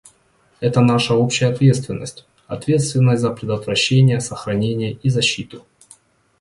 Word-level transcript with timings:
Это 0.61 0.79
наша 0.81 1.13
общая 1.13 1.45
ответственность,— 1.49 2.25
ответственность 2.47 3.21
за 3.21 3.29
предотвращение, 3.29 4.19
сохранение 4.19 4.93
и 4.93 5.09
защиту. 5.11 5.63